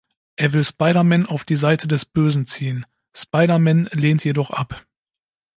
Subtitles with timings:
[0.35, 4.87] Er will Spider-Man auf die Seite des Bösen ziehen, Spider-Man lehnt jedoch ab.